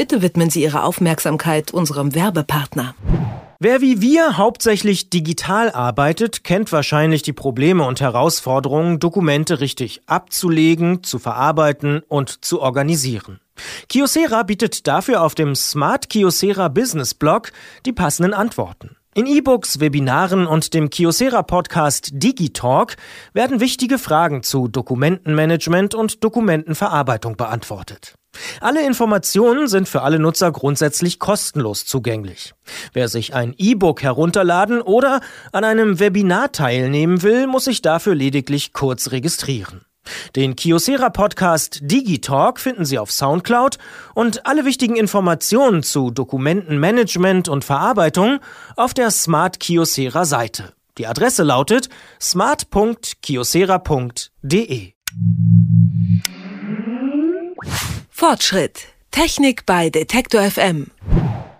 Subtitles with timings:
[0.00, 2.94] Bitte widmen Sie Ihre Aufmerksamkeit unserem Werbepartner.
[3.58, 11.02] Wer wie wir hauptsächlich digital arbeitet, kennt wahrscheinlich die Probleme und Herausforderungen, Dokumente richtig abzulegen,
[11.02, 13.40] zu verarbeiten und zu organisieren.
[13.90, 17.52] Kiosera bietet dafür auf dem Smart Kiosera Business Blog
[17.84, 18.96] die passenden Antworten.
[19.12, 22.96] In E-Books, Webinaren und dem Kiosera Podcast Digitalk
[23.32, 28.14] werden wichtige Fragen zu Dokumentenmanagement und Dokumentenverarbeitung beantwortet.
[28.60, 32.54] Alle Informationen sind für alle Nutzer grundsätzlich kostenlos zugänglich.
[32.92, 38.72] Wer sich ein E-Book herunterladen oder an einem Webinar teilnehmen will, muss sich dafür lediglich
[38.72, 39.80] kurz registrieren.
[40.36, 43.78] Den Kiosera Podcast Digitalk finden Sie auf Soundcloud
[44.14, 48.40] und alle wichtigen Informationen zu Dokumentenmanagement und Verarbeitung
[48.76, 50.72] auf der Smart Kiosera Seite.
[50.98, 51.88] Die Adresse lautet
[52.20, 54.92] smart.kiosera.de.
[58.10, 58.88] Fortschritt.
[59.10, 60.86] Technik bei Detektor FM.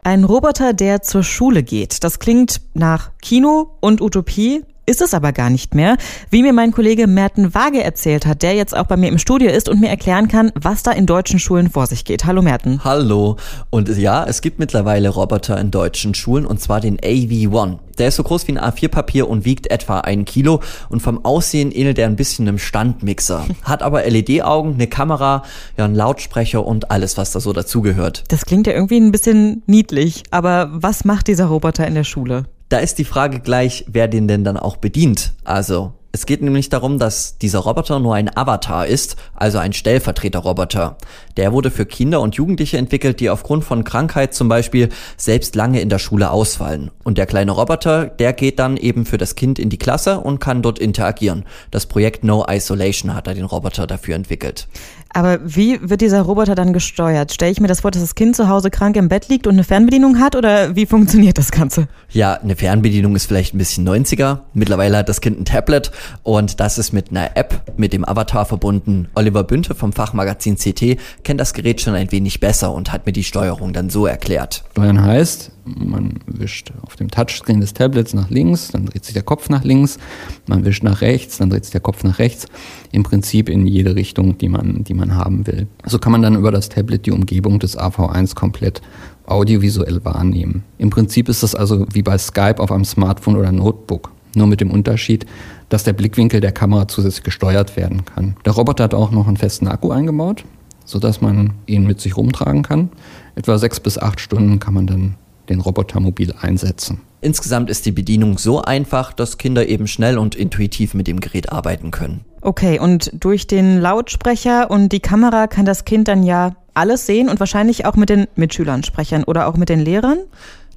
[0.03, 2.05] Ein Roboter, der zur Schule geht.
[2.05, 5.97] Das klingt nach Kino und Utopie, ist es aber gar nicht mehr,
[6.31, 9.49] wie mir mein Kollege Merten Waage erzählt hat, der jetzt auch bei mir im Studio
[9.49, 12.25] ist und mir erklären kann, was da in deutschen Schulen vor sich geht.
[12.25, 12.83] Hallo Merten.
[12.83, 13.37] Hallo.
[13.71, 17.79] Und ja, es gibt mittlerweile Roboter in deutschen Schulen und zwar den AV1.
[17.99, 21.71] Der ist so groß wie ein A4-Papier und wiegt etwa ein Kilo und vom Aussehen
[21.71, 23.47] ähnelt er ein bisschen einem Standmixer.
[23.63, 25.45] Hat aber LED-Augen, eine Kamera,
[25.77, 28.25] ja, einen Lautsprecher und alles, was da so dazugehört.
[28.29, 32.47] Das klingt ja irgendwie ein bisschen niedlich, aber was macht dieser Roboter in der Schule?
[32.71, 35.33] Da ist die Frage gleich, wer den denn dann auch bedient.
[35.43, 40.97] Also, es geht nämlich darum, dass dieser Roboter nur ein Avatar ist, also ein Stellvertreterroboter.
[41.37, 45.81] Der wurde für Kinder und Jugendliche entwickelt, die aufgrund von Krankheit zum Beispiel selbst lange
[45.81, 46.93] in der Schule ausfallen.
[47.03, 50.39] Und der kleine Roboter, der geht dann eben für das Kind in die Klasse und
[50.39, 51.47] kann dort interagieren.
[51.73, 54.69] Das Projekt No Isolation hat er den Roboter dafür entwickelt.
[55.13, 57.33] Aber wie wird dieser Roboter dann gesteuert?
[57.33, 59.55] Stelle ich mir das vor, dass das Kind zu Hause krank im Bett liegt und
[59.55, 61.89] eine Fernbedienung hat oder wie funktioniert das Ganze?
[62.11, 64.41] Ja, eine Fernbedienung ist vielleicht ein bisschen 90er.
[64.55, 65.91] Mittlerweile hat das Kind ein Tablet
[66.23, 69.09] und das ist mit einer App mit dem Avatar verbunden.
[69.15, 73.13] Oliver Bünte vom Fachmagazin CT kennt das Gerät schon ein wenig besser und hat mir
[73.13, 74.65] die Steuerung dann so erklärt.
[74.73, 79.23] Steuern heißt, man wischt auf dem Touchscreen des Tablets nach links, dann dreht sich der
[79.23, 79.99] Kopf nach links,
[80.47, 82.47] man wischt nach rechts, dann dreht sich der Kopf nach rechts.
[82.93, 85.67] Im Prinzip in jede Richtung, die man, die man haben will.
[85.87, 88.83] So kann man dann über das Tablet die Umgebung des AV1 komplett
[89.27, 90.65] audiovisuell wahrnehmen.
[90.79, 94.11] Im Prinzip ist das also wie bei Skype auf einem Smartphone oder Notebook.
[94.35, 95.27] Nur mit dem Unterschied,
[95.69, 98.37] dass der Blickwinkel der Kamera zusätzlich gesteuert werden kann.
[98.45, 100.45] Der Roboter hat auch noch einen festen Akku eingebaut,
[100.85, 102.91] sodass man ihn mit sich rumtragen kann.
[103.35, 105.15] Etwa sechs bis acht Stunden kann man dann
[105.51, 107.03] den Roboter mobil einsetzen.
[107.21, 111.53] Insgesamt ist die Bedienung so einfach, dass Kinder eben schnell und intuitiv mit dem Gerät
[111.53, 112.25] arbeiten können.
[112.41, 117.29] Okay, und durch den Lautsprecher und die Kamera kann das Kind dann ja alles sehen
[117.29, 120.21] und wahrscheinlich auch mit den Mitschülern sprechen oder auch mit den Lehrern?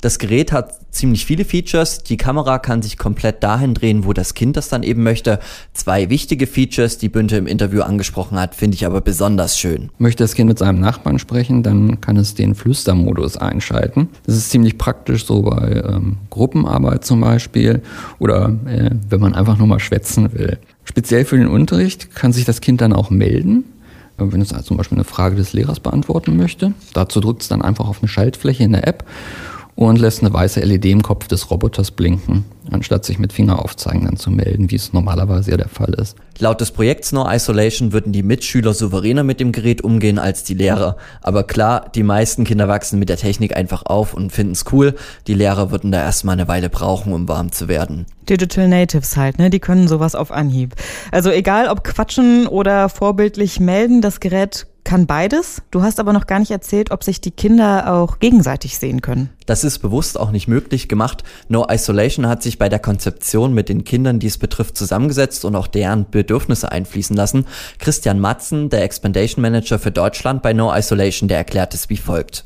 [0.03, 2.03] Das Gerät hat ziemlich viele Features.
[2.03, 5.40] Die Kamera kann sich komplett dahin drehen, wo das Kind das dann eben möchte.
[5.72, 9.91] Zwei wichtige Features, die Bünte im Interview angesprochen hat, finde ich aber besonders schön.
[10.00, 14.09] Möchte das Kind mit seinem Nachbarn sprechen, dann kann es den Flüstermodus einschalten.
[14.25, 17.81] Das ist ziemlich praktisch so bei ähm, Gruppenarbeit zum Beispiel
[18.20, 20.58] oder äh, wenn man einfach nur mal schwätzen will.
[20.84, 23.64] Speziell für den Unterricht kann sich das Kind dann auch melden
[24.16, 26.74] wenn es zum Beispiel eine Frage des Lehrers beantworten möchte.
[26.94, 29.03] Dazu drückt es dann einfach auf eine Schaltfläche in der App
[29.75, 34.17] und lässt eine weiße LED im Kopf des Roboters blinken, anstatt sich mit Fingeraufzeigen dann
[34.17, 36.16] zu melden, wie es normalerweise ja der Fall ist.
[36.39, 40.53] Laut des Projekts No Isolation würden die Mitschüler souveräner mit dem Gerät umgehen als die
[40.53, 40.97] Lehrer.
[41.22, 44.95] Aber klar, die meisten Kinder wachsen mit der Technik einfach auf und finden es cool.
[45.28, 48.05] Die Lehrer würden da erstmal eine Weile brauchen, um warm zu werden.
[48.29, 49.50] Digital Natives halt, ne?
[49.50, 50.75] Die können sowas auf Anhieb.
[51.11, 55.61] Also egal ob quatschen oder vorbildlich melden, das Gerät kann beides.
[55.71, 59.29] Du hast aber noch gar nicht erzählt, ob sich die Kinder auch gegenseitig sehen können.
[59.45, 61.23] Das ist bewusst auch nicht möglich gemacht.
[61.47, 65.55] No Isolation hat sich bei der Konzeption mit den Kindern, die es betrifft, zusammengesetzt und
[65.55, 67.45] auch deren Bedürfnisse einfließen lassen.
[67.79, 72.46] Christian Matzen, der Expandation Manager für Deutschland bei No Isolation, der erklärt es wie folgt.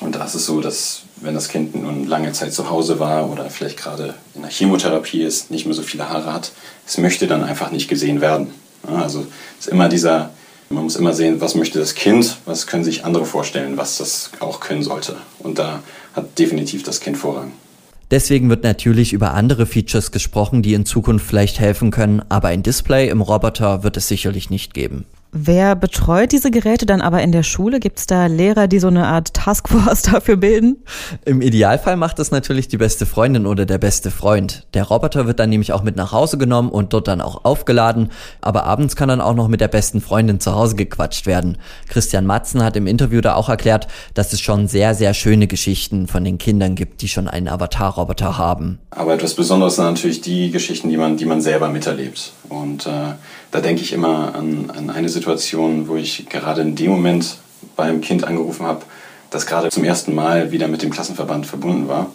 [0.00, 3.28] Und da ist es so, dass wenn das Kind nun lange Zeit zu Hause war
[3.30, 6.52] oder vielleicht gerade in der Chemotherapie ist, nicht mehr so viele Haare hat,
[6.86, 8.52] es möchte dann einfach nicht gesehen werden.
[8.86, 9.26] Also
[9.58, 10.30] es ist immer dieser
[10.70, 14.30] man muss immer sehen, was möchte das Kind, was können sich andere vorstellen, was das
[14.40, 15.16] auch können sollte.
[15.38, 15.82] Und da
[16.14, 17.52] hat definitiv das Kind Vorrang.
[18.10, 22.62] Deswegen wird natürlich über andere Features gesprochen, die in Zukunft vielleicht helfen können, aber ein
[22.62, 25.04] Display im Roboter wird es sicherlich nicht geben.
[25.30, 27.80] Wer betreut diese Geräte dann aber in der Schule?
[27.80, 30.78] Gibt es da Lehrer, die so eine Art Taskforce dafür bilden?
[31.26, 34.66] Im Idealfall macht das natürlich die beste Freundin oder der beste Freund.
[34.72, 38.10] Der Roboter wird dann nämlich auch mit nach Hause genommen und dort dann auch aufgeladen,
[38.40, 41.58] aber abends kann dann auch noch mit der besten Freundin zu Hause gequatscht werden.
[41.90, 46.06] Christian Matzen hat im Interview da auch erklärt, dass es schon sehr, sehr schöne Geschichten
[46.06, 48.78] von den Kindern gibt, die schon einen Avatar-Roboter haben.
[48.90, 52.32] Aber etwas Besonderes sind natürlich die Geschichten, die man, die man selber miterlebt.
[52.48, 53.14] Und äh,
[53.50, 57.38] da denke ich immer an, an eine Situation, wo ich gerade in dem Moment
[57.76, 58.82] beim Kind angerufen habe,
[59.30, 62.12] das gerade zum ersten Mal wieder mit dem Klassenverband verbunden war.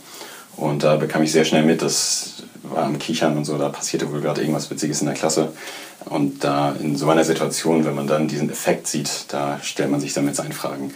[0.56, 4.12] Und da bekam ich sehr schnell mit, das war am Kichern und so, da passierte
[4.12, 5.54] wohl gerade irgendwas Witziges in der Klasse.
[6.06, 10.00] Und da in so einer Situation, wenn man dann diesen Effekt sieht, da stellt man
[10.00, 10.94] sich dann mit seinen Fragen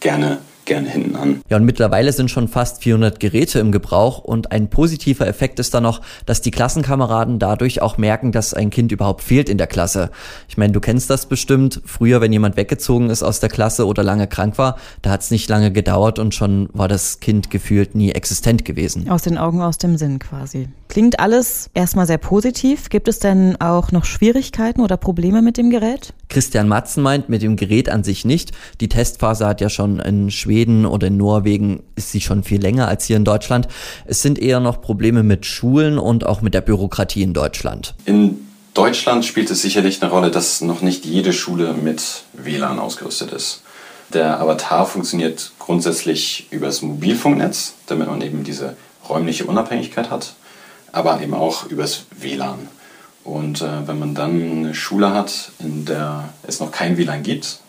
[0.00, 0.38] gerne
[0.70, 1.40] gerne hinten an.
[1.50, 5.74] Ja, und mittlerweile sind schon fast 400 Geräte im Gebrauch und ein positiver Effekt ist
[5.74, 9.66] dann noch, dass die Klassenkameraden dadurch auch merken, dass ein Kind überhaupt fehlt in der
[9.66, 10.10] Klasse.
[10.48, 11.82] Ich meine, du kennst das bestimmt.
[11.84, 15.32] Früher, wenn jemand weggezogen ist aus der Klasse oder lange krank war, da hat es
[15.32, 19.10] nicht lange gedauert und schon war das Kind gefühlt nie existent gewesen.
[19.10, 20.68] Aus den Augen, aus dem Sinn quasi.
[20.86, 22.90] Klingt alles erstmal sehr positiv.
[22.90, 26.14] Gibt es denn auch noch Schwierigkeiten oder Probleme mit dem Gerät?
[26.28, 28.52] Christian Matzen meint mit dem Gerät an sich nicht.
[28.80, 32.88] Die Testphase hat ja schon in Schweden oder in Norwegen ist sie schon viel länger
[32.88, 33.68] als hier in Deutschland.
[34.06, 37.94] Es sind eher noch Probleme mit Schulen und auch mit der Bürokratie in Deutschland.
[38.04, 42.02] In Deutschland spielt es sicherlich eine Rolle, dass noch nicht jede Schule mit
[42.32, 43.62] WLAN ausgerüstet ist.
[44.12, 48.76] Der Avatar funktioniert grundsätzlich übers Mobilfunknetz, damit man eben diese
[49.08, 50.34] räumliche Unabhängigkeit hat
[50.92, 52.68] aber eben auch übers WLAN.
[53.24, 57.60] Und äh, wenn man dann eine Schule hat, in der es noch kein WLAN gibt,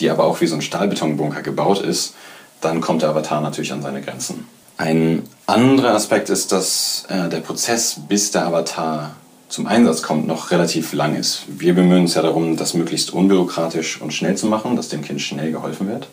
[0.00, 2.14] die aber auch wie so ein Stahlbetonbunker gebaut ist,
[2.60, 4.46] dann kommt der Avatar natürlich an seine Grenzen.
[4.76, 9.14] Ein anderer Aspekt ist, dass äh, der Prozess, bis der Avatar
[9.48, 11.42] zum Einsatz kommt, noch relativ lang ist.
[11.48, 15.20] Wir bemühen uns ja darum, das möglichst unbürokratisch und schnell zu machen, dass dem Kind
[15.20, 16.08] schnell geholfen wird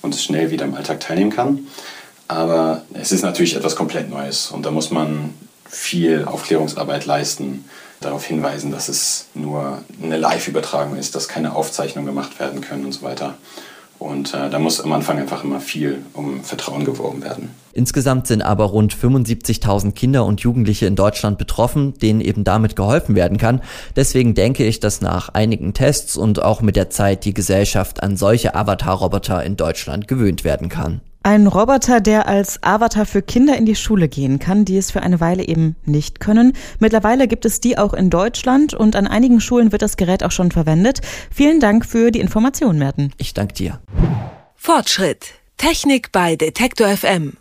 [0.00, 1.66] und es schnell wieder im Alltag teilnehmen kann.
[2.28, 5.34] Aber es ist natürlich etwas komplett Neues und da muss man
[5.68, 7.64] viel Aufklärungsarbeit leisten,
[8.04, 12.92] darauf hinweisen, dass es nur eine Live-Übertragung ist, dass keine Aufzeichnungen gemacht werden können und
[12.92, 13.34] so weiter.
[14.02, 17.50] Und äh, da muss am Anfang einfach immer viel um Vertrauen geworben werden.
[17.72, 23.14] Insgesamt sind aber rund 75.000 Kinder und Jugendliche in Deutschland betroffen, denen eben damit geholfen
[23.14, 23.62] werden kann.
[23.94, 28.16] Deswegen denke ich, dass nach einigen Tests und auch mit der Zeit die Gesellschaft an
[28.16, 31.00] solche Avatar-Roboter in Deutschland gewöhnt werden kann.
[31.24, 35.04] Ein Roboter, der als Avatar für Kinder in die Schule gehen kann, die es für
[35.04, 36.52] eine Weile eben nicht können.
[36.80, 40.32] Mittlerweile gibt es die auch in Deutschland und an einigen Schulen wird das Gerät auch
[40.32, 41.00] schon verwendet.
[41.32, 43.12] Vielen Dank für die Information, Merten.
[43.18, 43.80] Ich danke dir.
[44.56, 45.34] Fortschritt.
[45.58, 47.36] Technik bei Detektor FM.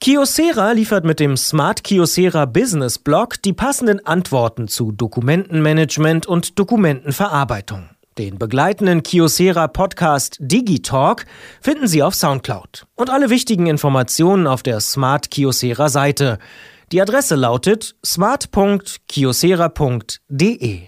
[0.00, 7.88] Kiosera liefert mit dem Smart Kiosera Business Blog die passenden Antworten zu Dokumentenmanagement und Dokumentenverarbeitung.
[8.18, 11.24] Den begleitenden Kiosera Podcast Digitalk
[11.60, 16.40] finden Sie auf Soundcloud und alle wichtigen Informationen auf der Smart Kiosera Seite.
[16.90, 20.87] Die Adresse lautet smart.kiosera.de.